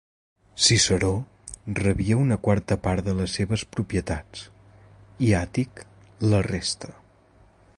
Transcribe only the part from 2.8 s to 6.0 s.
part de les seves propietats, i Àtic